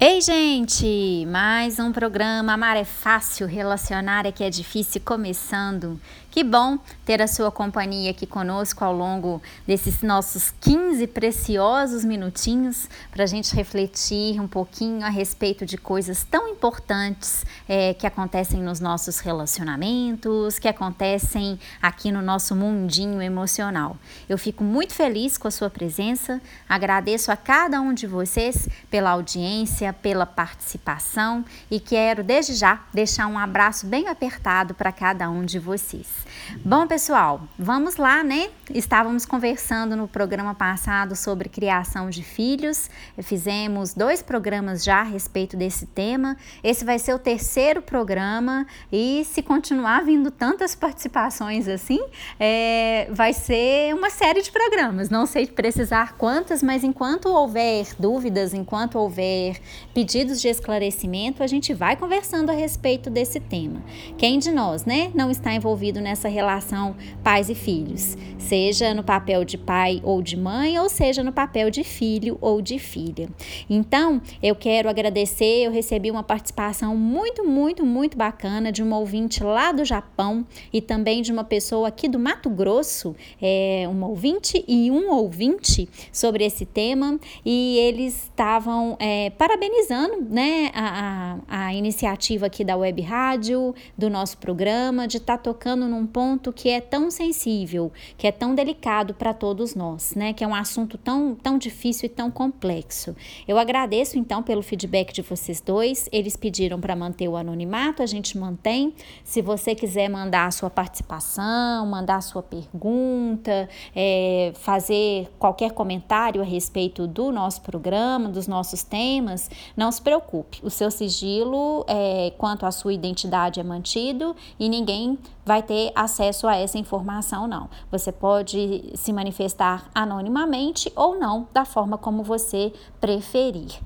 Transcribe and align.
Ei, 0.00 0.20
gente! 0.20 1.26
Mais 1.26 1.80
um 1.80 1.90
programa 1.90 2.52
Amar 2.52 2.76
é 2.76 2.84
Fácil, 2.84 3.48
Relacionar 3.48 4.26
é 4.26 4.30
que 4.30 4.44
é 4.44 4.48
difícil 4.48 5.00
começando. 5.04 6.00
Que 6.30 6.44
bom 6.44 6.78
ter 7.06 7.22
a 7.22 7.26
sua 7.26 7.50
companhia 7.50 8.10
aqui 8.10 8.26
conosco 8.26 8.84
ao 8.84 8.94
longo 8.94 9.40
desses 9.66 10.02
nossos 10.02 10.52
15 10.60 11.06
preciosos 11.06 12.04
minutinhos 12.04 12.86
para 13.10 13.24
a 13.24 13.26
gente 13.26 13.56
refletir 13.56 14.38
um 14.38 14.46
pouquinho 14.46 15.04
a 15.06 15.08
respeito 15.08 15.64
de 15.64 15.78
coisas 15.78 16.24
tão 16.24 16.46
importantes 16.48 17.46
é, 17.66 17.94
que 17.94 18.06
acontecem 18.06 18.62
nos 18.62 18.78
nossos 18.78 19.20
relacionamentos, 19.20 20.58
que 20.58 20.68
acontecem 20.68 21.58
aqui 21.80 22.12
no 22.12 22.20
nosso 22.20 22.54
mundinho 22.54 23.22
emocional. 23.22 23.96
Eu 24.28 24.36
fico 24.36 24.62
muito 24.62 24.92
feliz 24.92 25.38
com 25.38 25.48
a 25.48 25.50
sua 25.50 25.70
presença, 25.70 26.42
agradeço 26.68 27.32
a 27.32 27.36
cada 27.36 27.80
um 27.80 27.94
de 27.94 28.06
vocês 28.06 28.68
pela 28.90 29.10
audiência, 29.10 29.94
pela 29.94 30.26
participação 30.26 31.42
e 31.70 31.80
quero 31.80 32.22
desde 32.22 32.54
já 32.54 32.82
deixar 32.92 33.26
um 33.28 33.38
abraço 33.38 33.86
bem 33.86 34.08
apertado 34.08 34.74
para 34.74 34.92
cada 34.92 35.30
um 35.30 35.42
de 35.42 35.58
vocês. 35.58 36.17
Bom, 36.64 36.86
pessoal, 36.86 37.42
vamos 37.58 37.96
lá, 37.96 38.24
né? 38.24 38.48
Estávamos 38.74 39.24
conversando 39.26 39.96
no 39.96 40.08
programa 40.08 40.54
passado 40.54 41.14
sobre 41.14 41.48
criação 41.48 42.10
de 42.10 42.22
filhos. 42.22 42.90
Fizemos 43.22 43.94
dois 43.94 44.22
programas 44.22 44.82
já 44.82 45.00
a 45.00 45.02
respeito 45.02 45.56
desse 45.56 45.86
tema. 45.86 46.36
Esse 46.62 46.84
vai 46.84 46.98
ser 46.98 47.14
o 47.14 47.18
terceiro 47.18 47.82
programa 47.82 48.66
e 48.92 49.24
se 49.24 49.42
continuar 49.42 50.04
vindo 50.04 50.30
tantas 50.30 50.74
participações 50.74 51.68
assim, 51.68 52.00
é, 52.40 53.08
vai 53.10 53.32
ser 53.32 53.94
uma 53.94 54.10
série 54.10 54.42
de 54.42 54.50
programas. 54.50 55.10
Não 55.10 55.26
sei 55.26 55.46
precisar 55.46 56.16
quantas, 56.16 56.62
mas 56.62 56.84
enquanto 56.84 57.26
houver 57.26 57.86
dúvidas, 57.98 58.54
enquanto 58.54 58.98
houver 58.98 59.60
pedidos 59.94 60.40
de 60.40 60.48
esclarecimento, 60.48 61.42
a 61.42 61.46
gente 61.46 61.72
vai 61.74 61.96
conversando 61.96 62.50
a 62.50 62.54
respeito 62.54 63.10
desse 63.10 63.40
tema. 63.40 63.82
Quem 64.16 64.38
de 64.38 64.50
nós, 64.50 64.84
né, 64.84 65.10
não 65.14 65.30
está 65.30 65.54
envolvido 65.54 66.00
nessa 66.08 66.28
essa 66.28 66.28
relação 66.28 66.94
pais 67.22 67.48
e 67.48 67.54
filhos, 67.54 68.16
seja 68.38 68.94
no 68.94 69.02
papel 69.02 69.44
de 69.44 69.56
pai 69.56 70.00
ou 70.02 70.22
de 70.22 70.36
mãe, 70.36 70.78
ou 70.78 70.88
seja 70.88 71.22
no 71.22 71.32
papel 71.32 71.70
de 71.70 71.82
filho 71.82 72.38
ou 72.40 72.62
de 72.62 72.78
filha. 72.78 73.28
Então, 73.68 74.20
eu 74.42 74.54
quero 74.54 74.88
agradecer, 74.88 75.64
eu 75.64 75.70
recebi 75.70 76.10
uma 76.10 76.22
participação 76.22 76.96
muito, 76.96 77.44
muito, 77.44 77.84
muito 77.84 78.16
bacana 78.16 78.70
de 78.70 78.82
uma 78.82 78.98
ouvinte 78.98 79.42
lá 79.42 79.72
do 79.72 79.84
Japão 79.84 80.46
e 80.72 80.80
também 80.80 81.22
de 81.22 81.32
uma 81.32 81.44
pessoa 81.44 81.88
aqui 81.88 82.08
do 82.08 82.18
Mato 82.18 82.50
Grosso, 82.50 83.16
é, 83.40 83.86
uma 83.90 84.06
ouvinte 84.06 84.64
e 84.66 84.90
um 84.90 85.10
ouvinte 85.10 85.88
sobre 86.12 86.44
esse 86.44 86.64
tema, 86.64 87.18
e 87.44 87.78
eles 87.78 88.24
estavam 88.24 88.96
é, 88.98 89.30
parabenizando 89.30 90.22
né, 90.28 90.70
a, 90.74 91.38
a, 91.48 91.66
a 91.66 91.74
iniciativa 91.74 92.46
aqui 92.46 92.64
da 92.64 92.76
Web 92.76 93.02
Rádio, 93.02 93.74
do 93.96 94.10
nosso 94.10 94.38
programa, 94.38 95.06
de 95.06 95.18
estar 95.18 95.36
tá 95.36 95.42
tocando 95.42 95.88
ponto 96.06 96.52
que 96.52 96.68
é 96.68 96.80
tão 96.80 97.10
sensível, 97.10 97.92
que 98.16 98.26
é 98.26 98.32
tão 98.32 98.54
delicado 98.54 99.14
para 99.14 99.32
todos 99.34 99.74
nós, 99.74 100.14
né? 100.14 100.32
Que 100.32 100.44
é 100.44 100.46
um 100.46 100.54
assunto 100.54 100.98
tão, 100.98 101.34
tão 101.34 101.58
difícil 101.58 102.06
e 102.06 102.08
tão 102.08 102.30
complexo. 102.30 103.14
Eu 103.46 103.58
agradeço 103.58 104.18
então 104.18 104.42
pelo 104.42 104.62
feedback 104.62 105.12
de 105.12 105.22
vocês 105.22 105.60
dois. 105.60 106.08
Eles 106.12 106.36
pediram 106.36 106.80
para 106.80 106.94
manter 106.94 107.28
o 107.28 107.36
anonimato, 107.36 108.02
a 108.02 108.06
gente 108.06 108.36
mantém. 108.38 108.94
Se 109.24 109.40
você 109.42 109.74
quiser 109.74 110.08
mandar 110.08 110.46
a 110.46 110.50
sua 110.50 110.70
participação, 110.70 111.86
mandar 111.86 112.16
a 112.16 112.20
sua 112.20 112.42
pergunta, 112.42 113.68
é, 113.94 114.52
fazer 114.54 115.28
qualquer 115.38 115.72
comentário 115.72 116.40
a 116.40 116.44
respeito 116.44 117.06
do 117.06 117.30
nosso 117.30 117.60
programa, 117.62 118.28
dos 118.28 118.46
nossos 118.46 118.82
temas, 118.82 119.50
não 119.76 119.90
se 119.90 120.00
preocupe. 120.00 120.58
O 120.62 120.70
seu 120.70 120.90
sigilo 120.90 121.84
é, 121.86 122.32
quanto 122.38 122.66
à 122.66 122.70
sua 122.70 122.92
identidade 122.92 123.60
é 123.60 123.62
mantido 123.62 124.34
e 124.58 124.68
ninguém 124.68 125.18
vai 125.48 125.62
ter 125.62 125.90
acesso 125.94 126.46
a 126.46 126.56
essa 126.56 126.76
informação, 126.76 127.48
não. 127.48 127.70
Você 127.90 128.12
pode 128.12 128.92
se 128.94 129.14
manifestar 129.14 129.88
anonimamente 129.94 130.92
ou 130.94 131.18
não, 131.18 131.48
da 131.54 131.64
forma 131.64 131.96
como 131.96 132.22
você 132.22 132.70
preferir. 133.00 133.80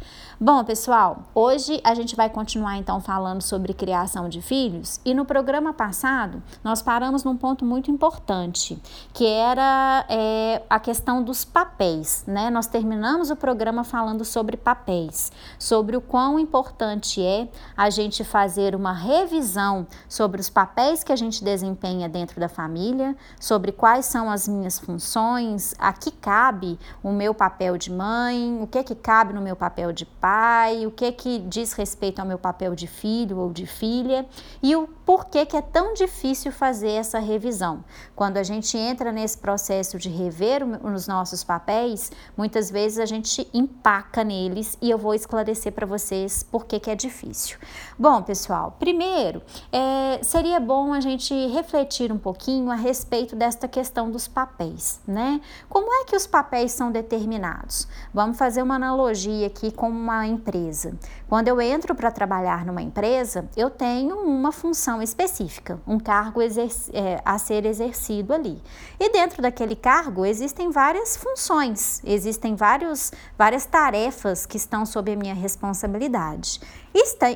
Bom, 0.45 0.65
pessoal, 0.65 1.23
hoje 1.37 1.81
a 1.85 1.95
gente 1.95 2.17
vai 2.17 2.29
continuar 2.29 2.77
então 2.77 3.01
falando 3.01 3.41
sobre 3.41 3.73
criação 3.73 4.29
de 4.29 4.43
filhos 4.43 5.01
e 5.05 5.15
no 5.15 5.25
programa 5.25 5.73
passado 5.73 6.43
nós 6.65 6.83
paramos 6.83 7.23
num 7.23 7.37
ponto 7.37 7.65
muito 7.65 7.93
importante, 7.93 8.77
que 9.13 9.25
era 9.25 10.05
é, 10.09 10.61
a 10.69 10.81
questão 10.81 11.23
dos 11.23 11.45
papéis, 11.45 12.25
né? 12.27 12.51
Nós 12.51 12.67
terminamos 12.67 13.31
o 13.31 13.37
programa 13.37 13.85
falando 13.85 14.25
sobre 14.25 14.57
papéis, 14.57 15.31
sobre 15.61 15.97
o 15.97 16.01
quão 16.01 16.41
importante 16.41 17.23
é 17.23 17.47
a 17.77 17.89
gente 17.89 18.25
fazer 18.25 18.75
uma 18.75 18.93
revisão 18.93 19.87
sobre 20.09 20.41
os 20.41 20.51
papéis 20.51 21.05
que 21.05 21.13
a 21.13 21.17
gente 21.17 21.45
desempenha 21.45 22.09
dentro 22.09 22.41
da 22.41 22.49
família, 22.49 23.17
sobre 23.39 23.71
quais 23.71 24.07
são 24.07 24.29
as 24.29 24.49
minhas 24.49 24.77
funções, 24.77 25.73
a 25.79 25.93
que 25.93 26.11
cabe 26.11 26.81
o 27.01 27.13
meu 27.13 27.33
papel 27.33 27.79
de 27.79 27.93
mãe, 27.93 28.59
o 28.61 28.67
que 28.67 28.83
que 28.83 28.97
cabe 28.97 29.33
no 29.33 29.41
meu 29.41 29.55
papel 29.55 29.93
de 29.93 30.05
pai 30.05 30.32
pai, 30.33 30.87
o 30.87 30.91
que 30.91 31.13
que 31.13 31.39
diz 31.41 31.75
respeito 31.75 32.19
ao 32.19 32.27
meu 32.27 32.39
papel 32.39 32.75
de 32.75 32.87
filho 32.87 33.37
ou 33.37 33.53
de 33.53 33.67
filha 33.67 34.25
e 34.63 34.75
o 34.75 34.89
porquê 35.05 35.45
que 35.45 35.55
é 35.55 35.61
tão 35.61 35.93
difícil 35.93 36.51
fazer 36.51 36.93
essa 36.93 37.19
revisão. 37.19 37.85
Quando 38.17 38.39
a 38.39 38.43
gente 38.43 38.79
entra 38.79 39.13
nesse 39.13 39.37
processo 39.37 39.99
de 39.99 40.09
rever 40.09 40.63
os 40.83 41.07
nossos 41.07 41.45
papéis, 41.45 42.11
muitas 42.35 42.71
vezes 42.71 42.99
a 42.99 43.05
gente 43.05 43.47
empaca 43.53 44.25
neles 44.25 44.79
e 44.81 44.89
eu 44.89 44.97
vou 44.97 45.13
esclarecer 45.13 45.71
para 45.71 45.85
vocês 45.85 46.43
por 46.43 46.65
que 46.65 46.81
que 46.81 46.91
é 46.91 46.95
difícil. 46.95 47.59
Bom, 47.99 48.23
pessoal, 48.23 48.75
primeiro, 48.81 49.43
é, 49.71 50.19
seria 50.23 50.59
bom 50.59 50.95
a 50.95 51.01
gente 51.01 51.35
refletir 51.49 52.11
um 52.11 52.17
pouquinho 52.17 52.71
a 52.71 52.75
respeito 52.75 53.37
desta 53.37 53.69
questão 53.69 54.11
dos 54.11 54.27
papéis, 54.29 54.99
né? 55.07 55.43
Como 55.69 55.93
é 55.93 56.07
que 56.07 56.17
os 56.17 56.27
papéis 56.27 56.73
são 56.73 56.91
determinados? 56.91 57.87
Vamos 58.15 58.39
fazer 58.39 58.63
uma 58.63 58.77
analogia 58.77 59.47
aqui 59.47 59.71
com 59.71 59.91
uma 59.91 60.22
empresa. 60.27 60.97
Quando 61.29 61.49
eu 61.49 61.61
entro 61.61 61.95
para 61.95 62.11
trabalhar 62.11 62.65
numa 62.65 62.83
empresa, 62.83 63.49
eu 63.57 63.71
tenho 63.71 64.17
uma 64.17 64.53
função 64.53 65.03
específica, 65.03 65.81
um 65.87 65.99
cargo 65.99 66.41
é, 66.43 67.21
a 67.25 67.39
ser 67.39 67.67
exercido 67.67 68.33
ali. 68.33 68.61
E 68.99 69.11
dentro 69.11 69.43
daquele 69.43 69.77
cargo 69.77 70.25
existem 70.25 70.71
várias 70.71 71.17
funções, 71.17 72.01
existem 72.05 72.55
vários, 72.55 73.13
várias 73.37 73.65
tarefas 73.67 74.47
que 74.47 74.57
estão 74.57 74.85
sob 74.87 75.13
a 75.13 75.17
minha 75.17 75.35
responsabilidade. 75.35 76.61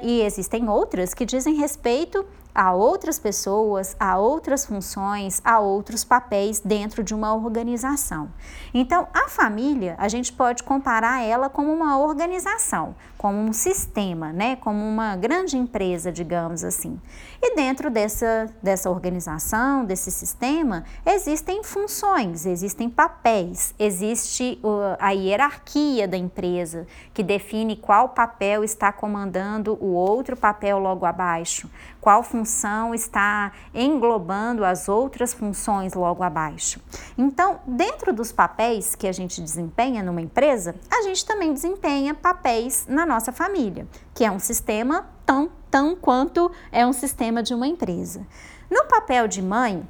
E 0.03 0.23
existem 0.23 0.69
outras 0.69 1.15
que 1.15 1.25
dizem 1.25 1.55
respeito 1.55 2.25
a 2.57 2.73
outras 2.73 3.19
pessoas, 3.19 3.95
a 4.01 4.17
outras 4.17 4.65
funções, 4.65 5.43
a 5.45 5.61
outros 5.61 6.05
papéis 6.05 6.59
dentro 6.59 7.05
de 7.05 7.15
uma 7.15 7.35
organização. 7.35 8.31
Então, 8.73 9.07
a 9.13 9.29
família, 9.29 9.95
a 9.99 10.09
gente 10.09 10.33
pode 10.33 10.63
comparar 10.63 11.23
ela 11.23 11.51
como 11.51 11.71
uma 11.71 11.99
organização, 11.99 12.95
como 13.17 13.39
um 13.39 13.53
sistema, 13.53 14.33
né? 14.33 14.57
como 14.57 14.85
uma 14.85 15.17
grande 15.17 15.57
empresa, 15.57 16.13
digamos 16.13 16.63
assim. 16.63 17.01
E 17.43 17.55
dentro 17.55 17.91
dessa, 17.91 18.49
dessa 18.63 18.91
organização, 18.91 19.85
desse 19.85 20.11
sistema, 20.11 20.85
existem 21.05 21.63
funções, 21.63 22.47
existem 22.47 22.89
papéis, 22.89 23.75
existe 23.79 24.61
a 24.99 25.11
hierarquia 25.11 26.09
da 26.09 26.17
empresa, 26.17 26.87
que 27.13 27.23
define 27.23 27.77
qual 27.77 28.11
papel 28.11 28.65
está 28.65 28.93
comandando 28.93 29.77
o 29.81 29.93
outro 29.93 30.37
papel 30.37 30.79
logo 30.79 31.05
abaixo, 31.05 31.71
qual 32.01 32.23
função 32.23 32.95
está 32.95 33.53
englobando 33.75 34.65
as 34.65 34.89
outras 34.89 35.35
funções 35.35 35.95
logo 35.95 36.23
abaixo. 36.23 36.81
Então, 37.19 37.61
dentro 37.67 38.13
dos 38.13 38.31
papéis 38.31 38.95
que 38.95 39.09
a 39.09 39.13
gente 39.13 39.41
desempenha 39.41 40.03
numa 40.03 40.21
empresa, 40.21 40.75
a 40.91 41.03
gente 41.03 41.25
também 41.25 41.53
desempenha 41.53 42.15
papéis 42.15 42.87
na 42.89 43.05
nossa 43.05 43.16
família, 43.21 43.87
que 44.15 44.25
é 44.25 44.31
um 44.31 44.39
sistema 44.39 45.07
tão, 45.25 45.51
tão 45.71 45.97
quanto 45.97 46.51
é 46.71 46.87
um 46.87 46.93
sistema 46.93 47.43
de 47.43 47.55
uma 47.55 47.67
empresa. 47.67 48.27
No 48.71 48.85
papel 48.87 49.29
de 49.29 49.43
mãe, 49.43 49.87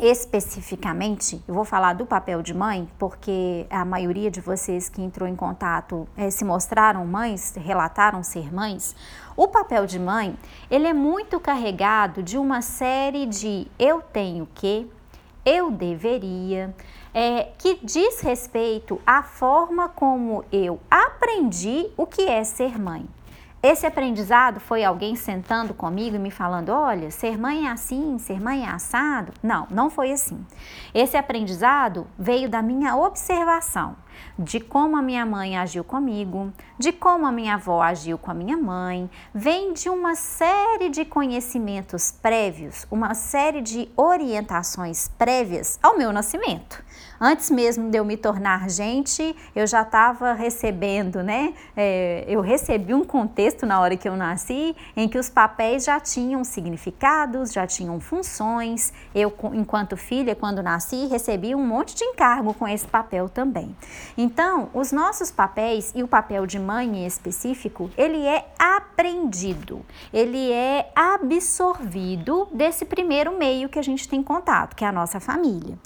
especificamente, 0.00 1.42
eu 1.46 1.54
vou 1.54 1.64
falar 1.64 1.92
do 1.92 2.06
papel 2.06 2.40
de 2.40 2.54
mãe, 2.54 2.88
porque 2.98 3.66
a 3.68 3.84
maioria 3.84 4.30
de 4.30 4.40
vocês 4.40 4.88
que 4.88 5.02
entrou 5.02 5.28
em 5.28 5.34
contato 5.34 6.08
é, 6.16 6.30
se 6.30 6.44
mostraram 6.44 7.04
mães, 7.04 7.54
relataram 7.56 8.22
ser 8.22 8.52
mães. 8.52 8.94
O 9.36 9.48
papel 9.48 9.86
de 9.86 9.98
mãe, 9.98 10.38
ele 10.70 10.86
é 10.86 10.92
muito 10.92 11.40
carregado 11.40 12.22
de 12.22 12.38
uma 12.38 12.62
série 12.62 13.26
de 13.26 13.66
eu 13.78 14.00
tenho 14.00 14.48
que, 14.54 14.90
eu 15.44 15.70
deveria, 15.70 16.74
é, 17.12 17.48
que 17.58 17.78
diz 17.82 18.20
respeito 18.20 19.00
à 19.06 19.22
forma 19.22 19.88
como 19.88 20.44
eu 20.52 20.80
aprendi 20.90 21.90
o 21.96 22.06
que 22.06 22.22
é 22.22 22.44
ser 22.44 22.78
mãe. 22.78 23.06
Esse 23.60 23.84
aprendizado 23.86 24.60
foi 24.60 24.84
alguém 24.84 25.16
sentando 25.16 25.74
comigo 25.74 26.14
e 26.14 26.18
me 26.18 26.30
falando: 26.30 26.68
olha, 26.68 27.10
ser 27.10 27.36
mãe 27.36 27.66
é 27.66 27.70
assim, 27.72 28.16
ser 28.16 28.40
mãe 28.40 28.64
é 28.64 28.68
assado? 28.68 29.32
Não, 29.42 29.66
não 29.68 29.90
foi 29.90 30.12
assim. 30.12 30.46
Esse 30.94 31.16
aprendizado 31.16 32.06
veio 32.16 32.48
da 32.48 32.62
minha 32.62 32.96
observação. 32.96 33.96
de 34.38 34.60
como 34.60 34.96
a 34.96 35.02
minha 35.02 35.26
mãe 35.26 35.56
agiu 35.56 35.82
comigo, 35.84 36.52
de 36.78 36.92
como 36.92 37.26
a 37.26 37.32
minha 37.32 37.54
avó 37.54 37.82
agiu 37.82 38.16
com 38.16 38.30
a 38.30 38.34
minha 38.34 38.56
mãe, 38.56 39.10
vem 39.34 39.72
de 39.72 39.88
uma 39.88 40.14
série 40.14 40.88
de 40.88 41.04
conhecimentos 41.04 42.12
prévios, 42.12 42.86
uma 42.90 43.14
série 43.14 43.60
de 43.60 43.88
orientações 43.96 45.08
prévias 45.18 45.78
ao 45.82 45.96
meu 45.96 46.12
nascimento. 46.12 46.84
Antes 47.20 47.50
mesmo 47.50 47.90
de 47.90 47.98
eu 47.98 48.04
me 48.04 48.16
tornar 48.16 48.70
gente, 48.70 49.34
eu 49.54 49.66
já 49.66 49.82
estava 49.82 50.34
recebendo, 50.34 51.22
né? 51.22 51.52
É, 51.76 52.24
eu 52.28 52.40
recebi 52.40 52.94
um 52.94 53.04
contexto 53.04 53.66
na 53.66 53.80
hora 53.80 53.96
que 53.96 54.08
eu 54.08 54.16
nasci 54.16 54.76
em 54.96 55.08
que 55.08 55.18
os 55.18 55.28
papéis 55.28 55.84
já 55.84 55.98
tinham 55.98 56.44
significados, 56.44 57.52
já 57.52 57.66
tinham 57.66 57.98
funções. 57.98 58.92
Eu, 59.12 59.34
enquanto 59.52 59.96
filha, 59.96 60.36
quando 60.36 60.62
nasci, 60.62 61.06
recebi 61.06 61.54
um 61.54 61.66
monte 61.66 61.96
de 61.96 62.04
encargo 62.04 62.54
com 62.54 62.68
esse 62.68 62.86
papel 62.86 63.28
também. 63.28 63.74
Então, 64.16 64.70
os 64.72 64.92
nossos 64.92 65.30
papéis 65.30 65.92
e 65.96 66.04
o 66.04 66.08
papel 66.08 66.46
de 66.46 66.58
mãe 66.58 66.86
em 66.86 67.06
específico, 67.06 67.90
ele 67.96 68.24
é 68.26 68.46
aprendido, 68.58 69.84
ele 70.12 70.52
é 70.52 70.90
absorvido 70.94 72.48
desse 72.52 72.84
primeiro 72.84 73.36
meio 73.36 73.68
que 73.68 73.78
a 73.78 73.82
gente 73.82 74.08
tem 74.08 74.22
contato, 74.22 74.76
que 74.76 74.84
é 74.84 74.88
a 74.88 74.92
nossa 74.92 75.18
família. 75.18 75.76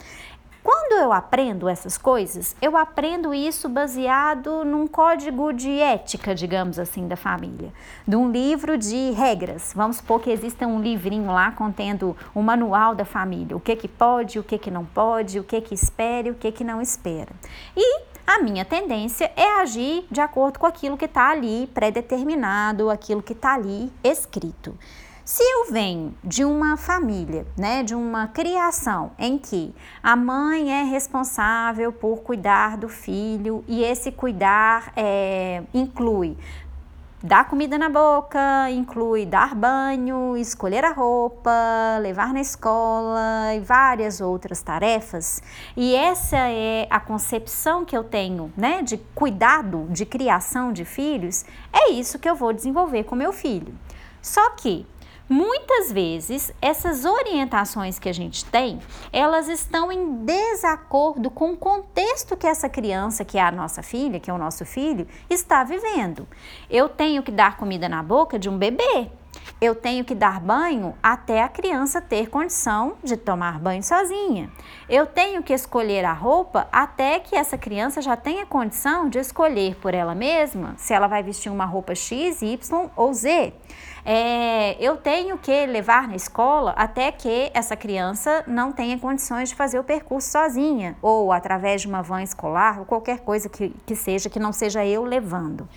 Quando 0.62 0.92
eu 0.92 1.12
aprendo 1.12 1.68
essas 1.68 1.98
coisas, 1.98 2.54
eu 2.62 2.76
aprendo 2.76 3.34
isso 3.34 3.68
baseado 3.68 4.64
num 4.64 4.86
código 4.86 5.52
de 5.52 5.80
ética, 5.80 6.36
digamos 6.36 6.78
assim, 6.78 7.08
da 7.08 7.16
família, 7.16 7.72
de 8.06 8.14
um 8.14 8.30
livro 8.30 8.78
de 8.78 9.10
regras. 9.10 9.72
Vamos 9.74 9.96
supor 9.96 10.20
que 10.20 10.30
exista 10.30 10.64
um 10.64 10.80
livrinho 10.80 11.32
lá 11.32 11.50
contendo 11.50 12.16
o 12.32 12.38
um 12.38 12.42
manual 12.42 12.94
da 12.94 13.04
família, 13.04 13.56
o 13.56 13.60
que 13.60 13.74
que 13.74 13.88
pode, 13.88 14.38
o 14.38 14.44
que 14.44 14.56
que 14.56 14.70
não 14.70 14.84
pode, 14.84 15.40
o 15.40 15.44
que 15.44 15.60
que 15.60 15.74
espera 15.74 16.28
e 16.28 16.30
o 16.30 16.36
que 16.36 16.52
que 16.52 16.62
não 16.62 16.80
espera. 16.80 17.32
E 17.76 18.02
a 18.24 18.38
minha 18.38 18.64
tendência 18.64 19.32
é 19.34 19.60
agir 19.60 20.06
de 20.10 20.20
acordo 20.20 20.60
com 20.60 20.66
aquilo 20.66 20.96
que 20.96 21.06
está 21.06 21.30
ali 21.30 21.66
pré-determinado, 21.74 22.88
aquilo 22.88 23.20
que 23.20 23.32
está 23.32 23.54
ali 23.54 23.90
escrito. 24.04 24.78
Se 25.24 25.40
eu 25.40 25.70
venho 25.70 26.12
de 26.24 26.44
uma 26.44 26.76
família, 26.76 27.46
né, 27.56 27.84
de 27.84 27.94
uma 27.94 28.26
criação 28.26 29.12
em 29.16 29.38
que 29.38 29.72
a 30.02 30.16
mãe 30.16 30.72
é 30.72 30.82
responsável 30.82 31.92
por 31.92 32.22
cuidar 32.22 32.76
do 32.76 32.88
filho 32.88 33.62
e 33.68 33.84
esse 33.84 34.10
cuidar 34.10 34.92
é, 34.96 35.62
inclui 35.72 36.36
dar 37.22 37.48
comida 37.48 37.78
na 37.78 37.88
boca, 37.88 38.68
inclui 38.72 39.24
dar 39.24 39.54
banho, 39.54 40.36
escolher 40.36 40.84
a 40.84 40.90
roupa, 40.90 41.52
levar 42.00 42.34
na 42.34 42.40
escola 42.40 43.54
e 43.54 43.60
várias 43.60 44.20
outras 44.20 44.60
tarefas. 44.60 45.40
E 45.76 45.94
essa 45.94 46.36
é 46.36 46.88
a 46.90 46.98
concepção 46.98 47.84
que 47.84 47.96
eu 47.96 48.02
tenho, 48.02 48.52
né, 48.56 48.82
de 48.82 48.98
cuidado, 49.14 49.86
de 49.88 50.04
criação 50.04 50.72
de 50.72 50.84
filhos. 50.84 51.44
É 51.72 51.92
isso 51.92 52.18
que 52.18 52.28
eu 52.28 52.34
vou 52.34 52.52
desenvolver 52.52 53.04
com 53.04 53.14
meu 53.14 53.32
filho. 53.32 53.72
Só 54.20 54.50
que 54.50 54.84
Muitas 55.32 55.90
vezes, 55.90 56.52
essas 56.60 57.06
orientações 57.06 57.98
que 57.98 58.06
a 58.06 58.12
gente 58.12 58.44
tem, 58.44 58.78
elas 59.10 59.48
estão 59.48 59.90
em 59.90 60.26
desacordo 60.26 61.30
com 61.30 61.52
o 61.52 61.56
contexto 61.56 62.36
que 62.36 62.46
essa 62.46 62.68
criança, 62.68 63.24
que 63.24 63.38
é 63.38 63.40
a 63.40 63.50
nossa 63.50 63.82
filha, 63.82 64.20
que 64.20 64.30
é 64.30 64.34
o 64.34 64.36
nosso 64.36 64.66
filho, 64.66 65.08
está 65.30 65.64
vivendo. 65.64 66.28
Eu 66.68 66.86
tenho 66.86 67.22
que 67.22 67.32
dar 67.32 67.56
comida 67.56 67.88
na 67.88 68.02
boca 68.02 68.38
de 68.38 68.50
um 68.50 68.58
bebê. 68.58 69.10
Eu 69.58 69.74
tenho 69.74 70.04
que 70.04 70.14
dar 70.14 70.38
banho 70.38 70.94
até 71.02 71.42
a 71.42 71.48
criança 71.48 72.02
ter 72.02 72.28
condição 72.28 72.96
de 73.02 73.16
tomar 73.16 73.58
banho 73.58 73.82
sozinha. 73.82 74.50
Eu 74.86 75.06
tenho 75.06 75.42
que 75.42 75.54
escolher 75.54 76.04
a 76.04 76.12
roupa 76.12 76.68
até 76.70 77.18
que 77.18 77.34
essa 77.34 77.56
criança 77.56 78.02
já 78.02 78.16
tenha 78.18 78.44
condição 78.44 79.08
de 79.08 79.18
escolher 79.18 79.76
por 79.76 79.94
ela 79.94 80.14
mesma 80.14 80.74
se 80.76 80.92
ela 80.92 81.06
vai 81.06 81.22
vestir 81.22 81.50
uma 81.50 81.64
roupa 81.64 81.94
X, 81.94 82.42
Y 82.42 82.90
ou 82.94 83.14
Z. 83.14 83.54
É, 84.04 84.76
eu 84.84 84.96
tenho 84.96 85.38
que 85.38 85.64
levar 85.66 86.08
na 86.08 86.16
escola 86.16 86.72
até 86.72 87.12
que 87.12 87.50
essa 87.54 87.76
criança 87.76 88.42
não 88.48 88.72
tenha 88.72 88.98
condições 88.98 89.50
de 89.50 89.54
fazer 89.54 89.78
o 89.78 89.84
percurso 89.84 90.28
sozinha, 90.30 90.96
ou 91.00 91.32
através 91.32 91.82
de 91.82 91.86
uma 91.86 92.02
van 92.02 92.22
escolar, 92.22 92.80
ou 92.80 92.84
qualquer 92.84 93.20
coisa 93.20 93.48
que, 93.48 93.70
que 93.86 93.94
seja, 93.94 94.28
que 94.28 94.40
não 94.40 94.52
seja 94.52 94.84
eu 94.84 95.04
levando. 95.04 95.68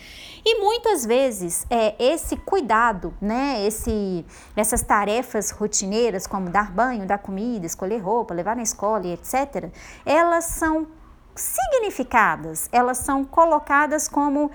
E 0.44 0.60
muitas 0.60 1.06
vezes 1.06 1.66
é, 1.70 1.96
esse 2.00 2.36
cuidado, 2.36 3.14
né, 3.22 3.66
esse, 3.66 4.26
essas 4.56 4.82
tarefas 4.82 5.52
rotineiras, 5.52 6.26
como 6.26 6.50
dar 6.50 6.72
banho, 6.72 7.06
dar 7.06 7.20
comida, 7.20 7.66
escolher 7.66 8.00
roupa, 8.00 8.34
levar 8.34 8.56
na 8.56 8.64
escola 8.64 9.06
e 9.06 9.14
etc., 9.14 9.70
elas 10.06 10.46
são 10.46 10.88
significadas, 11.36 12.70
elas 12.72 13.00
são 13.00 13.26
colocadas 13.26 14.08
como 14.08 14.50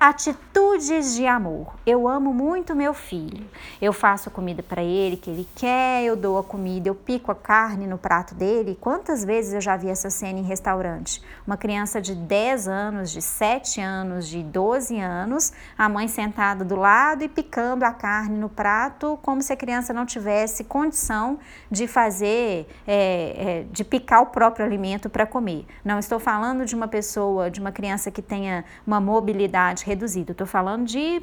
Atitudes 0.00 1.16
de 1.16 1.26
amor. 1.26 1.74
Eu 1.84 2.06
amo 2.06 2.32
muito 2.32 2.72
meu 2.72 2.94
filho. 2.94 3.44
Eu 3.82 3.92
faço 3.92 4.30
comida 4.30 4.62
para 4.62 4.80
ele 4.80 5.16
que 5.16 5.28
ele 5.28 5.48
quer, 5.56 6.04
eu 6.04 6.14
dou 6.14 6.38
a 6.38 6.44
comida, 6.44 6.88
eu 6.88 6.94
pico 6.94 7.32
a 7.32 7.34
carne 7.34 7.84
no 7.84 7.98
prato 7.98 8.32
dele. 8.32 8.78
Quantas 8.80 9.24
vezes 9.24 9.54
eu 9.54 9.60
já 9.60 9.76
vi 9.76 9.88
essa 9.88 10.08
cena 10.08 10.38
em 10.38 10.44
restaurante? 10.44 11.20
Uma 11.44 11.56
criança 11.56 12.00
de 12.00 12.14
10 12.14 12.68
anos, 12.68 13.10
de 13.10 13.20
7 13.20 13.80
anos, 13.80 14.28
de 14.28 14.40
12 14.40 15.00
anos, 15.00 15.52
a 15.76 15.88
mãe 15.88 16.06
sentada 16.06 16.64
do 16.64 16.76
lado 16.76 17.24
e 17.24 17.28
picando 17.28 17.82
a 17.82 17.90
carne 17.90 18.38
no 18.38 18.48
prato, 18.48 19.18
como 19.20 19.42
se 19.42 19.52
a 19.52 19.56
criança 19.56 19.92
não 19.92 20.06
tivesse 20.06 20.62
condição 20.62 21.40
de 21.68 21.88
fazer, 21.88 22.68
é, 22.86 23.64
é, 23.64 23.66
de 23.72 23.82
picar 23.82 24.22
o 24.22 24.26
próprio 24.26 24.64
alimento 24.64 25.10
para 25.10 25.26
comer. 25.26 25.66
Não 25.84 25.98
estou 25.98 26.20
falando 26.20 26.64
de 26.64 26.76
uma 26.76 26.86
pessoa, 26.86 27.50
de 27.50 27.58
uma 27.58 27.72
criança 27.72 28.12
que 28.12 28.22
tenha 28.22 28.64
uma 28.86 29.00
mobilidade 29.00 29.87
reduzido. 29.88 30.32
Estou 30.32 30.46
falando 30.46 30.86
de 30.86 31.22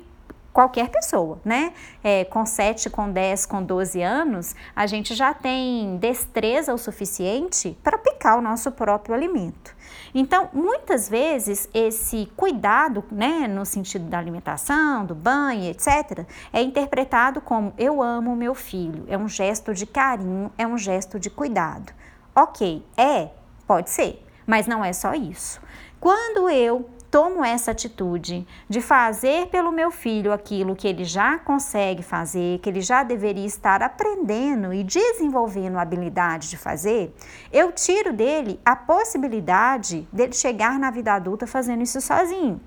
qualquer 0.55 0.87
pessoa, 0.87 1.37
né? 1.43 1.73
É, 2.01 2.23
com 2.23 2.45
7, 2.45 2.89
com 2.89 3.11
10, 3.11 3.45
com 3.45 3.61
12 3.61 4.01
anos, 4.01 4.55
a 4.73 4.87
gente 4.87 5.13
já 5.13 5.33
tem 5.33 5.97
destreza 5.97 6.73
o 6.73 6.77
suficiente 6.77 7.77
para 7.83 7.97
picar 7.97 8.37
o 8.37 8.41
nosso 8.41 8.71
próprio 8.71 9.13
alimento. 9.13 9.75
Então, 10.13 10.49
muitas 10.53 11.09
vezes, 11.09 11.69
esse 11.73 12.31
cuidado, 12.37 13.03
né, 13.11 13.49
no 13.49 13.65
sentido 13.65 14.05
da 14.05 14.17
alimentação, 14.17 15.05
do 15.05 15.13
banho, 15.13 15.69
etc., 15.69 16.25
é 16.53 16.61
interpretado 16.61 17.41
como 17.41 17.73
eu 17.77 18.01
amo 18.01 18.33
meu 18.33 18.55
filho, 18.55 19.03
é 19.09 19.17
um 19.17 19.27
gesto 19.27 19.73
de 19.73 19.85
carinho, 19.85 20.49
é 20.57 20.65
um 20.65 20.77
gesto 20.77 21.19
de 21.19 21.29
cuidado. 21.29 21.91
Ok, 22.33 22.81
é, 22.95 23.29
pode 23.67 23.89
ser, 23.89 24.25
mas 24.47 24.67
não 24.67 24.85
é 24.85 24.93
só 24.93 25.13
isso. 25.13 25.59
Quando 25.99 26.49
eu 26.49 26.89
tomo 27.09 27.43
essa 27.43 27.71
atitude 27.71 28.45
de 28.69 28.81
fazer 28.81 29.47
pelo 29.47 29.71
meu 29.71 29.91
filho 29.91 30.31
aquilo 30.31 30.75
que 30.75 30.87
ele 30.87 31.03
já 31.03 31.37
consegue 31.39 32.03
fazer, 32.03 32.59
que 32.59 32.69
ele 32.69 32.81
já 32.81 33.03
deveria 33.03 33.45
estar 33.45 33.81
aprendendo 33.81 34.73
e 34.73 34.83
desenvolvendo 34.83 35.77
a 35.77 35.81
habilidade 35.81 36.49
de 36.49 36.57
fazer, 36.57 37.13
eu 37.51 37.71
tiro 37.71 38.13
dele 38.13 38.59
a 38.65 38.75
possibilidade 38.75 40.07
dele 40.11 40.33
chegar 40.33 40.77
na 40.79 40.91
vida 40.91 41.13
adulta 41.13 41.47
fazendo 41.47 41.83
isso 41.83 42.01
sozinho. 42.01 42.59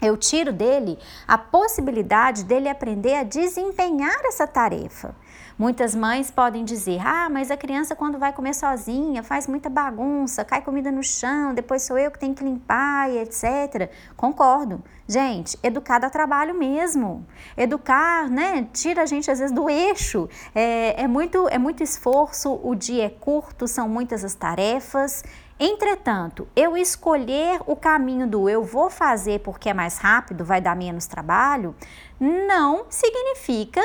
Eu 0.00 0.16
tiro 0.16 0.52
dele 0.52 0.98
a 1.26 1.38
possibilidade 1.38 2.44
dele 2.44 2.68
aprender 2.68 3.14
a 3.14 3.22
desempenhar 3.22 4.20
essa 4.24 4.46
tarefa. 4.46 5.14
Muitas 5.58 5.94
mães 5.94 6.30
podem 6.30 6.64
dizer: 6.64 7.00
ah, 7.00 7.30
mas 7.30 7.50
a 7.50 7.56
criança, 7.56 7.96
quando 7.96 8.18
vai 8.18 8.32
comer 8.32 8.54
sozinha, 8.54 9.22
faz 9.22 9.46
muita 9.46 9.70
bagunça, 9.70 10.44
cai 10.44 10.60
comida 10.60 10.92
no 10.92 11.02
chão, 11.02 11.54
depois 11.54 11.82
sou 11.82 11.96
eu 11.96 12.10
que 12.10 12.18
tenho 12.18 12.34
que 12.34 12.44
limpar 12.44 13.10
e 13.10 13.18
etc. 13.18 13.90
Concordo. 14.16 14.82
Gente, 15.08 15.58
educar 15.62 15.98
dá 15.98 16.10
trabalho 16.10 16.54
mesmo. 16.54 17.26
Educar, 17.56 18.28
né, 18.28 18.68
tira 18.72 19.02
a 19.02 19.06
gente 19.06 19.30
às 19.30 19.38
vezes 19.38 19.54
do 19.54 19.70
eixo. 19.70 20.28
É, 20.54 21.02
é, 21.02 21.08
muito, 21.08 21.48
é 21.48 21.58
muito 21.58 21.82
esforço, 21.82 22.60
o 22.62 22.74
dia 22.74 23.06
é 23.06 23.08
curto, 23.08 23.66
são 23.66 23.88
muitas 23.88 24.24
as 24.24 24.34
tarefas. 24.34 25.24
Entretanto, 25.58 26.46
eu 26.54 26.76
escolher 26.76 27.60
o 27.66 27.74
caminho 27.74 28.26
do 28.26 28.46
eu 28.46 28.62
vou 28.62 28.90
fazer 28.90 29.40
porque 29.40 29.70
é 29.70 29.74
mais 29.74 29.96
rápido, 29.96 30.44
vai 30.44 30.60
dar 30.60 30.76
menos 30.76 31.06
trabalho, 31.06 31.74
não 32.20 32.84
significa 32.90 33.80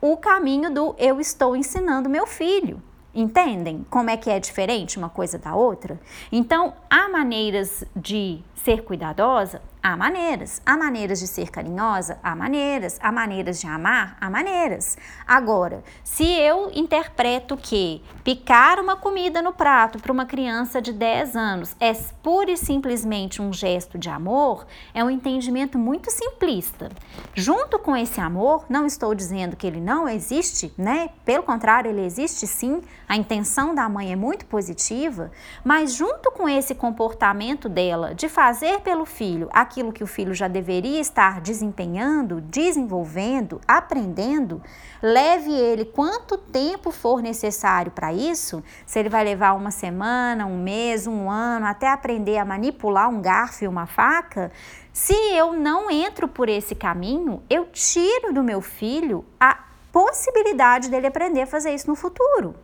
o 0.00 0.16
caminho 0.16 0.72
do 0.72 0.94
eu 0.98 1.20
estou 1.20 1.54
ensinando 1.54 2.08
meu 2.08 2.26
filho. 2.26 2.82
Entendem 3.14 3.84
como 3.90 4.08
é 4.08 4.16
que 4.16 4.30
é 4.30 4.38
diferente 4.38 4.96
uma 4.96 5.08
coisa 5.08 5.36
da 5.36 5.54
outra? 5.54 6.00
Então, 6.30 6.74
há 6.88 7.08
maneiras 7.08 7.84
de 7.94 8.40
ser 8.54 8.82
cuidadosa? 8.84 9.60
Há 9.82 9.96
maneiras. 9.96 10.60
Há 10.66 10.76
maneiras 10.76 11.20
de 11.20 11.26
ser 11.26 11.50
carinhosa? 11.50 12.18
Há 12.22 12.36
maneiras. 12.36 12.98
Há 13.02 13.10
maneiras 13.10 13.58
de 13.58 13.66
amar? 13.66 14.14
Há 14.20 14.28
maneiras. 14.28 14.98
Agora, 15.26 15.82
se 16.04 16.22
eu 16.22 16.70
interpreto 16.74 17.56
que 17.56 18.02
picar 18.22 18.78
uma 18.78 18.94
comida 18.94 19.40
no 19.40 19.54
prato 19.54 19.98
para 19.98 20.12
uma 20.12 20.26
criança 20.26 20.82
de 20.82 20.92
10 20.92 21.34
anos 21.34 21.74
é 21.80 21.94
pura 22.22 22.50
e 22.50 22.58
simplesmente 22.58 23.40
um 23.40 23.54
gesto 23.54 23.96
de 23.96 24.10
amor, 24.10 24.66
é 24.92 25.02
um 25.02 25.08
entendimento 25.08 25.78
muito 25.78 26.10
simplista. 26.10 26.90
Junto 27.34 27.78
com 27.78 27.96
esse 27.96 28.20
amor, 28.20 28.66
não 28.68 28.84
estou 28.84 29.14
dizendo 29.14 29.56
que 29.56 29.66
ele 29.66 29.80
não 29.80 30.06
existe, 30.06 30.74
né? 30.76 31.08
Pelo 31.24 31.42
contrário, 31.42 31.90
ele 31.90 32.04
existe 32.04 32.46
sim. 32.46 32.82
A 33.08 33.16
intenção 33.16 33.74
da 33.74 33.88
mãe 33.88 34.12
é 34.12 34.16
muito 34.16 34.44
positiva, 34.44 35.30
mas 35.64 35.94
junto 35.94 36.30
com 36.32 36.46
esse 36.46 36.74
comportamento 36.74 37.66
dela 37.66 38.14
de 38.14 38.28
fazer 38.28 38.80
pelo 38.80 39.06
filho 39.06 39.48
aquilo 39.70 39.92
que 39.92 40.02
o 40.02 40.06
filho 40.06 40.34
já 40.34 40.48
deveria 40.48 41.00
estar 41.00 41.40
desempenhando, 41.40 42.40
desenvolvendo, 42.40 43.60
aprendendo, 43.68 44.60
leve 45.00 45.52
ele 45.52 45.84
quanto 45.84 46.36
tempo 46.36 46.90
for 46.90 47.22
necessário 47.22 47.92
para 47.92 48.12
isso, 48.12 48.64
se 48.84 48.98
ele 48.98 49.08
vai 49.08 49.22
levar 49.22 49.52
uma 49.52 49.70
semana, 49.70 50.44
um 50.44 50.60
mês, 50.60 51.06
um 51.06 51.30
ano, 51.30 51.66
até 51.66 51.86
aprender 51.86 52.36
a 52.38 52.44
manipular 52.44 53.08
um 53.08 53.22
garfo 53.22 53.62
e 53.62 53.68
uma 53.68 53.86
faca, 53.86 54.50
se 54.92 55.14
eu 55.14 55.52
não 55.52 55.88
entro 55.88 56.26
por 56.26 56.48
esse 56.48 56.74
caminho, 56.74 57.40
eu 57.48 57.66
tiro 57.66 58.32
do 58.32 58.42
meu 58.42 58.60
filho 58.60 59.24
a 59.38 59.69
possibilidade 59.92 60.88
dele 60.88 61.06
aprender 61.06 61.42
a 61.42 61.46
fazer 61.46 61.74
isso 61.74 61.88
no 61.88 61.94
futuro. 61.94 62.54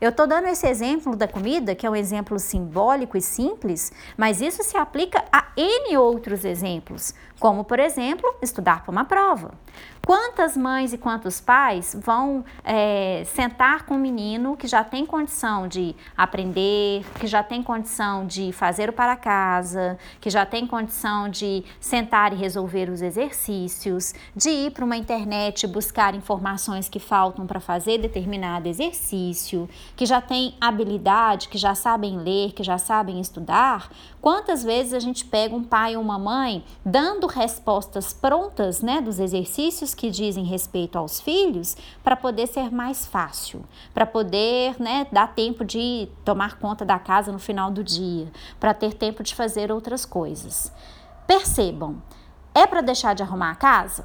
Eu 0.00 0.08
estou 0.08 0.26
dando 0.26 0.48
esse 0.48 0.66
exemplo 0.66 1.14
da 1.14 1.28
comida, 1.28 1.74
que 1.74 1.86
é 1.86 1.90
um 1.90 1.94
exemplo 1.94 2.38
simbólico 2.38 3.18
e 3.18 3.20
simples, 3.20 3.92
mas 4.16 4.40
isso 4.40 4.62
se 4.62 4.76
aplica 4.76 5.22
a 5.30 5.48
N 5.54 5.94
outros 5.98 6.42
exemplos, 6.44 7.14
como, 7.40 7.64
por 7.64 7.80
exemplo, 7.80 8.32
estudar 8.42 8.84
para 8.84 8.92
uma 8.92 9.04
prova. 9.04 9.52
Quantas 10.06 10.56
mães 10.56 10.92
e 10.92 10.98
quantos 10.98 11.40
pais 11.40 11.96
vão 12.02 12.44
é, 12.64 13.22
sentar 13.26 13.84
com 13.84 13.94
um 13.94 13.98
menino 13.98 14.56
que 14.56 14.66
já 14.66 14.82
tem 14.82 15.06
condição 15.06 15.68
de 15.68 15.94
aprender, 16.16 17.04
que 17.18 17.26
já 17.26 17.42
tem 17.42 17.62
condição 17.62 18.26
de 18.26 18.50
fazer 18.50 18.88
o 18.88 18.92
para 18.92 19.14
casa, 19.14 19.98
que 20.20 20.28
já 20.28 20.44
tem 20.44 20.66
condição 20.66 21.28
de 21.28 21.64
sentar 21.78 22.32
e 22.32 22.36
resolver 22.36 22.90
os 22.90 23.02
exercícios, 23.02 24.14
de 24.34 24.50
ir 24.50 24.72
para 24.72 24.84
uma 24.84 24.96
internet 24.96 25.66
buscar 25.66 26.14
informações 26.14 26.88
que 26.88 26.98
faltam 26.98 27.46
para 27.46 27.60
fazer 27.60 27.98
determinado 27.98 28.68
exercício, 28.68 29.68
que 29.94 30.06
já 30.06 30.20
tem 30.20 30.54
habilidade, 30.60 31.48
que 31.48 31.58
já 31.58 31.74
sabem 31.74 32.18
ler, 32.18 32.52
que 32.52 32.64
já 32.64 32.78
sabem 32.78 33.20
estudar? 33.20 33.90
Quantas 34.20 34.64
vezes 34.64 34.92
a 34.92 34.98
gente 34.98 35.24
pega 35.24 35.54
um 35.54 35.62
pai 35.62 35.96
ou 35.96 36.02
uma 36.02 36.18
mãe 36.18 36.64
dando 36.84 37.29
respostas 37.30 38.12
prontas, 38.12 38.82
né, 38.82 39.00
dos 39.00 39.18
exercícios 39.18 39.94
que 39.94 40.10
dizem 40.10 40.44
respeito 40.44 40.98
aos 40.98 41.20
filhos, 41.20 41.76
para 42.02 42.16
poder 42.16 42.46
ser 42.46 42.70
mais 42.70 43.06
fácil, 43.06 43.64
para 43.94 44.06
poder, 44.06 44.80
né, 44.80 45.06
dar 45.10 45.34
tempo 45.34 45.64
de 45.64 46.08
tomar 46.24 46.58
conta 46.58 46.84
da 46.84 46.98
casa 46.98 47.32
no 47.32 47.38
final 47.38 47.70
do 47.70 47.82
dia, 47.82 48.30
para 48.58 48.74
ter 48.74 48.94
tempo 48.94 49.22
de 49.22 49.34
fazer 49.34 49.72
outras 49.72 50.04
coisas. 50.04 50.72
Percebam, 51.26 52.02
é 52.54 52.66
para 52.66 52.80
deixar 52.80 53.14
de 53.14 53.22
arrumar 53.22 53.52
a 53.52 53.56
casa? 53.56 54.04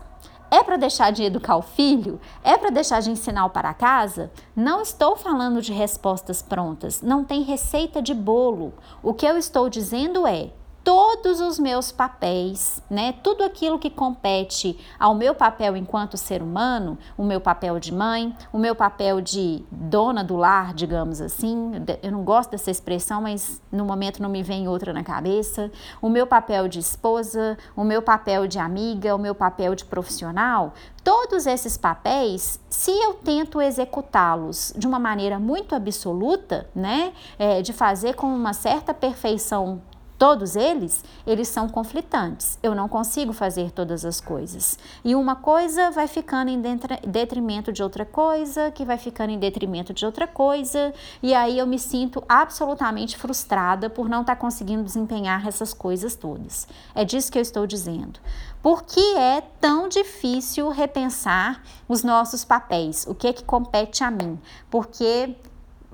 É 0.51 0.63
para 0.63 0.77
deixar 0.77 1.11
de 1.11 1.23
educar 1.23 1.57
o 1.57 1.61
filho? 1.61 2.19
É 2.43 2.55
para 2.55 2.69
deixar 2.69 3.01
de 3.01 3.09
ensinar 3.09 3.49
para 3.49 3.73
casa? 3.73 4.31
Não 4.55 4.81
estou 4.81 5.15
falando 5.15 5.61
de 5.61 5.73
respostas 5.73 6.41
prontas, 6.41 7.01
não 7.01 7.25
tem 7.25 7.41
receita 7.41 8.01
de 8.01 8.13
bolo. 8.13 8.73
O 9.01 9.13
que 9.13 9.25
eu 9.25 9.37
estou 9.37 9.69
dizendo 9.69 10.25
é: 10.27 10.51
todos 10.85 11.41
os 11.41 11.57
meus 11.57 11.91
papéis, 11.91 12.79
né? 12.87 13.15
Tudo 13.23 13.43
aquilo 13.43 13.79
que 13.79 13.89
compete 13.89 14.77
ao 14.99 15.15
meu 15.15 15.33
papel 15.33 15.75
enquanto 15.75 16.15
ser 16.15 16.43
humano, 16.43 16.95
o 17.17 17.23
meu 17.23 17.41
papel 17.41 17.79
de 17.79 17.91
mãe, 17.91 18.37
o 18.53 18.59
meu 18.59 18.75
papel 18.75 19.19
de 19.19 19.65
dona 19.71 20.23
do 20.23 20.37
lar, 20.37 20.75
digamos 20.75 21.19
assim. 21.19 21.71
Eu 22.03 22.11
não 22.11 22.23
gosto 22.23 22.51
dessa 22.51 22.69
expressão, 22.69 23.23
mas 23.23 23.59
no 23.71 23.83
momento 23.83 24.21
não 24.21 24.29
me 24.29 24.43
vem 24.43 24.67
outra 24.67 24.93
na 24.93 25.03
cabeça. 25.03 25.71
O 25.99 26.07
meu 26.07 26.27
papel 26.27 26.67
de 26.67 26.77
esposa, 26.77 27.57
o 27.75 27.83
meu 27.83 28.03
papel 28.03 28.45
de 28.45 28.59
amiga, 28.59 29.15
o 29.15 29.19
meu 29.19 29.33
papel 29.33 29.73
de 29.73 29.83
profissional, 29.83 30.71
Todos 31.03 31.45
esses 31.45 31.77
papéis, 31.77 32.59
se 32.67 32.89
eu 32.89 33.13
tento 33.13 33.61
executá-los 33.61 34.73
de 34.75 34.87
uma 34.87 34.97
maneira 34.97 35.37
muito 35.37 35.75
absoluta, 35.75 36.67
né, 36.73 37.13
é, 37.37 37.61
de 37.61 37.73
fazer 37.73 38.15
com 38.15 38.25
uma 38.25 38.53
certa 38.53 38.91
perfeição 38.91 39.83
Todos 40.17 40.55
eles, 40.55 41.03
eles 41.27 41.49
são 41.49 41.67
conflitantes. 41.67 42.57
Eu 42.63 42.73
não 42.73 42.87
consigo 42.87 43.33
fazer 43.33 43.71
todas 43.71 44.05
as 44.05 44.21
coisas. 44.21 44.79
E 45.03 45.13
uma 45.13 45.35
coisa 45.35 45.91
vai 45.91 46.07
ficando 46.07 46.49
em 46.49 46.61
detrimento 47.05 47.73
de 47.73 47.83
outra 47.83 48.05
coisa, 48.05 48.71
que 48.71 48.85
vai 48.85 48.97
ficando 48.97 49.31
em 49.31 49.39
detrimento 49.39 49.93
de 49.93 50.05
outra 50.05 50.25
coisa, 50.25 50.93
e 51.21 51.33
aí 51.33 51.59
eu 51.59 51.67
me 51.67 51.77
sinto 51.77 52.23
absolutamente 52.29 53.17
frustrada 53.17 53.89
por 53.89 54.07
não 54.07 54.21
estar 54.21 54.35
tá 54.35 54.41
conseguindo 54.41 54.83
desempenhar 54.83 55.45
essas 55.45 55.73
coisas 55.73 56.15
todas. 56.15 56.65
É 56.93 57.03
disso 57.03 57.29
que 57.29 57.37
eu 57.37 57.41
estou 57.41 57.67
dizendo. 57.67 58.19
Por 58.61 58.83
que 58.83 59.17
é 59.17 59.41
tão 59.59 59.89
difícil 59.89 60.69
repensar 60.69 61.61
os 61.89 62.03
nossos 62.03 62.45
papéis? 62.45 63.05
O 63.05 63.13
que 63.13 63.27
é 63.27 63.33
que 63.33 63.43
compete 63.43 64.03
a 64.03 64.09
mim? 64.09 64.39
Porque 64.69 65.35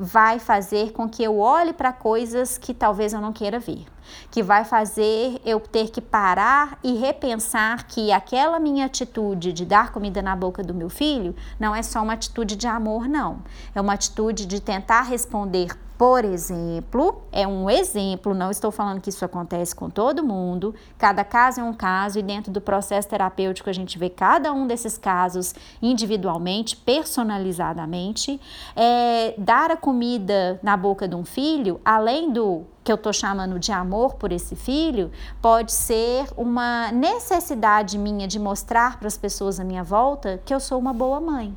vai 0.03 0.39
fazer 0.39 0.93
com 0.93 1.07
que 1.07 1.23
eu 1.23 1.37
olhe 1.37 1.73
para 1.73 1.93
coisas 1.93 2.57
que 2.57 2.73
talvez 2.73 3.13
eu 3.13 3.21
não 3.21 3.31
queira 3.31 3.59
ver, 3.59 3.85
que 4.31 4.41
vai 4.41 4.65
fazer 4.65 5.39
eu 5.45 5.59
ter 5.59 5.91
que 5.91 6.01
parar 6.01 6.79
e 6.83 6.95
repensar 6.95 7.85
que 7.85 8.11
aquela 8.11 8.59
minha 8.59 8.87
atitude 8.87 9.53
de 9.53 9.63
dar 9.63 9.91
comida 9.91 10.19
na 10.19 10.35
boca 10.35 10.63
do 10.63 10.73
meu 10.73 10.89
filho 10.89 11.35
não 11.59 11.75
é 11.75 11.83
só 11.83 12.01
uma 12.01 12.13
atitude 12.13 12.55
de 12.55 12.65
amor, 12.65 13.07
não. 13.07 13.43
É 13.75 13.79
uma 13.79 13.93
atitude 13.93 14.47
de 14.47 14.59
tentar 14.59 15.03
responder 15.03 15.69
por 16.01 16.25
exemplo, 16.25 17.21
é 17.31 17.47
um 17.47 17.69
exemplo, 17.69 18.33
não 18.33 18.49
estou 18.49 18.71
falando 18.71 18.99
que 18.99 19.11
isso 19.11 19.23
acontece 19.23 19.75
com 19.75 19.87
todo 19.87 20.23
mundo, 20.23 20.73
cada 20.97 21.23
caso 21.23 21.61
é 21.61 21.63
um 21.63 21.75
caso 21.75 22.17
e 22.17 22.23
dentro 22.23 22.51
do 22.51 22.59
processo 22.59 23.07
terapêutico 23.07 23.69
a 23.69 23.73
gente 23.73 23.99
vê 23.99 24.09
cada 24.09 24.51
um 24.51 24.65
desses 24.65 24.97
casos 24.97 25.53
individualmente, 25.79 26.75
personalizadamente. 26.75 28.41
É, 28.75 29.35
dar 29.37 29.69
a 29.69 29.77
comida 29.77 30.59
na 30.63 30.75
boca 30.75 31.07
de 31.07 31.15
um 31.15 31.23
filho, 31.23 31.79
além 31.85 32.33
do 32.33 32.63
que 32.83 32.91
eu 32.91 32.95
estou 32.95 33.13
chamando 33.13 33.59
de 33.59 33.71
amor 33.71 34.15
por 34.15 34.31
esse 34.31 34.55
filho, 34.55 35.11
pode 35.39 35.71
ser 35.71 36.25
uma 36.35 36.91
necessidade 36.91 37.99
minha 37.99 38.27
de 38.27 38.39
mostrar 38.39 38.97
para 38.97 39.07
as 39.07 39.17
pessoas 39.19 39.59
à 39.59 39.63
minha 39.63 39.83
volta 39.83 40.41
que 40.43 40.51
eu 40.51 40.59
sou 40.59 40.79
uma 40.79 40.93
boa 40.93 41.21
mãe. 41.21 41.55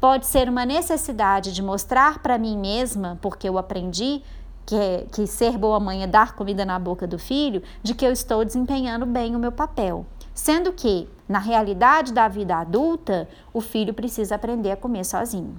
Pode 0.00 0.26
ser 0.26 0.48
uma 0.48 0.66
necessidade 0.66 1.52
de 1.52 1.62
mostrar 1.62 2.18
para 2.18 2.38
mim 2.38 2.58
mesma, 2.58 3.18
porque 3.22 3.48
eu 3.48 3.56
aprendi 3.56 4.22
que, 4.66 4.74
é, 4.74 5.06
que 5.12 5.26
ser 5.26 5.56
boa 5.56 5.80
mãe 5.80 6.02
é 6.02 6.06
dar 6.06 6.34
comida 6.34 6.64
na 6.64 6.78
boca 6.78 7.06
do 7.06 7.18
filho, 7.18 7.62
de 7.82 7.94
que 7.94 8.04
eu 8.04 8.12
estou 8.12 8.44
desempenhando 8.44 9.06
bem 9.06 9.34
o 9.34 9.38
meu 9.38 9.52
papel. 9.52 10.06
Sendo 10.34 10.72
que, 10.72 11.08
na 11.28 11.38
realidade 11.38 12.12
da 12.12 12.28
vida 12.28 12.56
adulta, 12.56 13.28
o 13.52 13.60
filho 13.60 13.94
precisa 13.94 14.34
aprender 14.34 14.72
a 14.72 14.76
comer 14.76 15.04
sozinho 15.04 15.54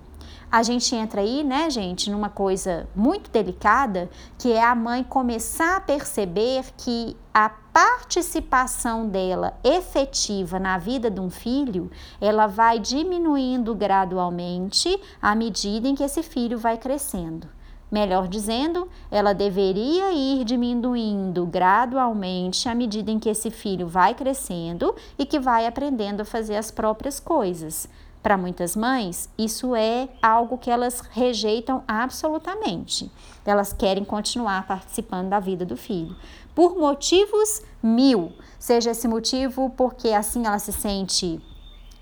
a 0.52 0.64
gente 0.64 0.96
entra 0.96 1.22
aí, 1.22 1.44
né, 1.44 1.70
gente, 1.70 2.10
numa 2.10 2.30
coisa 2.30 2.88
muito 2.96 3.30
delicada, 3.30 4.10
que 4.38 4.52
é 4.52 4.64
a 4.64 4.75
mãe 4.75 5.04
começar 5.04 5.78
a 5.78 5.82
perceber 5.82 6.66
que 6.78 7.16
a 7.34 7.50
participação 7.50 9.08
dela 9.08 9.60
efetiva 9.64 10.58
na 10.58 10.78
vida 10.78 11.12
de 11.12 11.20
um 11.20 11.30
filho, 11.30 11.92
ela 12.22 12.48
vai 12.48 12.80
diminuindo 12.80 13.75
gradualmente 13.75 14.98
à 15.22 15.36
medida 15.36 15.88
em 15.88 15.96
que 15.96 16.04
esse 16.04 16.24
filho 16.24 16.58
vai 16.58 16.78
crescendo. 16.78 17.50
Melhor 17.92 18.28
dizendo, 18.28 18.90
ela 19.12 19.34
deveria 19.34 20.12
ir 20.12 20.44
diminuindo 20.44 21.46
gradualmente 21.46 22.68
à 22.68 22.74
medida 22.74 23.12
em 23.12 23.20
que 23.20 23.30
esse 23.30 23.52
filho 23.52 23.88
vai 23.88 24.16
crescendo 24.16 24.96
e 25.20 25.25
que 25.25 25.40
vai 25.40 25.68
aprendendo 25.68 26.22
a 26.22 26.25
fazer 26.25 26.56
as 26.56 26.72
próprias 26.72 27.20
coisas. 27.20 27.88
Para 28.25 28.39
muitas 28.39 28.75
mães, 28.75 29.29
isso 29.38 29.75
é 29.75 30.10
algo 30.20 30.58
que 30.58 30.72
elas 30.72 31.00
rejeitam 31.12 31.84
absolutamente. 31.88 33.12
Elas 33.46 33.72
querem 33.72 34.03
continuar 34.03 34.65
participando 34.65 35.29
da 35.29 35.39
vida 35.39 35.63
do 35.63 35.77
filho, 35.77 36.15
por 36.55 36.75
motivos 36.75 37.62
mil. 37.84 38.34
Seja 38.58 38.89
esse 38.89 39.08
motivo 39.08 39.70
porque 39.77 40.08
assim 40.08 40.44
ela 40.44 40.58
se 40.58 40.72
sente 40.72 41.39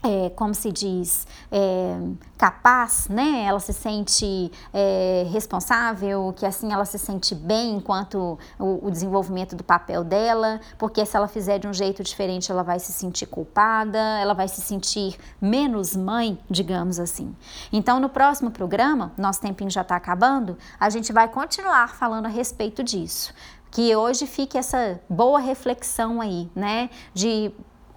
é, 0.03 0.29
como 0.31 0.53
se 0.53 0.69
diz, 0.69 1.25
é, 1.50 1.98
capaz, 2.38 3.07
né? 3.07 3.45
Ela 3.45 3.60
se 3.62 3.72
sente 3.72 4.51
é, 4.74 5.25
responsável, 5.31 6.33
que 6.36 6.45
assim 6.45 6.74
ela 6.74 6.83
se 6.83 7.00
sente 7.00 7.33
bem 7.33 7.77
enquanto 7.77 8.38
o, 8.60 8.88
o, 8.88 8.91
desenvolvimento 8.91 9.55
do 9.55 9.63
papel 9.63 10.03
dela, 10.03 10.60
porque 10.77 11.05
se 11.05 11.15
ela 11.15 11.27
fizer 11.27 11.57
de 11.57 11.67
um 11.67 11.74
jeito 11.74 12.03
diferente, 12.03 12.51
ela 12.51 12.63
vai 12.63 12.79
se 12.79 12.91
sentir 12.91 13.27
culpada, 13.27 13.98
ela 13.98 14.33
vai 14.33 14.50
se 14.50 14.60
sentir 14.60 15.17
menos 15.41 15.95
mãe, 15.95 16.38
digamos 16.50 17.00
assim. 17.00 17.33
Então, 17.72 17.98
no 18.00 18.10
próximo 18.10 18.51
programa, 18.51 19.13
nosso 19.17 19.39
tempinho 19.39 19.69
já 19.69 19.81
está 19.81 19.95
acabando, 19.95 20.57
a 20.77 20.89
gente 20.89 21.13
vai 21.13 21.29
continuar 21.29 21.88
falando 21.88 22.25
a 22.25 22.29
respeito 22.29 22.83
disso 22.83 23.33
Que 23.72 23.95
hoje 23.95 24.27
fique 24.27 24.57
essa 24.57 25.00
boa 25.10 25.39
reflexão 25.39 26.19
aí, 26.19 26.50
né? 26.53 26.89
De 27.13 27.51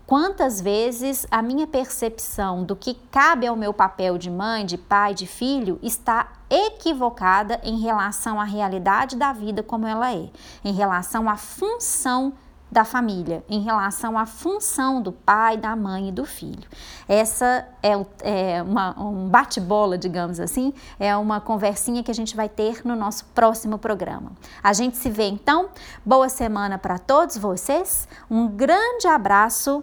quantas 0.07 0.61
vezes 0.61 1.27
a 1.31 1.43
minha 1.43 1.67
percepção 1.67 2.63
do 2.63 2.77
que 2.77 2.95
cabe 3.11 3.47
ao 3.47 3.57
meu 3.57 3.75
papel 3.75 4.17
de 4.17 4.31
mãe, 4.31 4.65
de 4.65 4.79
pai, 4.79 5.13
de 5.13 5.27
filho 5.27 5.79
está 5.83 6.29
equivocada 6.49 7.61
em 7.65 7.81
relação 7.81 8.41
à 8.41 8.45
realidade 8.45 9.17
da 9.17 9.33
vida 9.33 9.63
como 9.63 9.87
ela 9.87 10.13
é, 10.13 10.31
em 10.65 10.73
relação 10.73 11.29
à 11.29 11.37
função 11.37 12.33
da 12.71 12.85
família, 12.85 13.45
em 13.49 13.61
relação 13.61 14.19
à 14.19 14.27
função 14.27 15.01
do 15.01 15.13
pai, 15.13 15.57
da 15.57 15.77
mãe 15.77 16.09
e 16.09 16.13
do 16.13 16.25
filho. 16.25 16.69
Essa 17.09 17.67
é, 17.83 17.93
é 18.23 18.63
uma, 18.63 19.01
um 19.01 19.29
bate-bola, 19.29 19.97
digamos 19.97 20.41
assim, 20.41 20.75
é 20.99 21.17
uma 21.17 21.41
conversinha 21.41 22.03
que 22.03 22.11
a 22.11 22.15
gente 22.15 22.35
vai 22.35 22.49
ter 22.49 22.85
no 22.85 22.97
nosso 22.97 23.25
próximo 23.27 23.79
programa. 23.79 24.33
A 24.63 24.73
gente 24.73 24.97
se 24.97 25.09
vê 25.09 25.29
então. 25.29 25.69
Boa 26.05 26.29
semana 26.29 26.77
para 26.77 26.99
todos 26.99 27.39
vocês, 27.39 28.09
um 28.29 28.49
grande 28.49 29.07
abraço 29.07 29.83